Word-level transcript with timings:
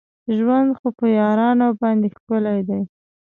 ژوند 0.37 0.69
خو 0.77 0.87
په 0.97 1.05
یارانو 1.17 1.67
باندې 1.81 2.07
ښکلی 2.15 2.59
دی. 2.67 2.81